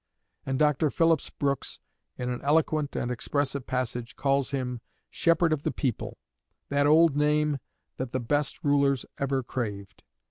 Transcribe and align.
And 0.47 0.57
Dr. 0.57 0.89
Phillips 0.89 1.29
Brooks, 1.29 1.79
in 2.17 2.31
an 2.31 2.41
eloquent 2.41 2.95
and 2.95 3.11
expressive 3.11 3.67
passage, 3.67 4.15
calls 4.15 4.49
him 4.49 4.81
"Shepherd 5.11 5.53
of 5.53 5.61
the 5.61 5.69
people 5.69 6.17
that 6.69 6.87
old 6.87 7.15
name 7.15 7.59
that 7.97 8.11
the 8.11 8.19
best 8.19 8.63
rulers 8.63 9.05
ever 9.19 9.43
craved. 9.43 10.01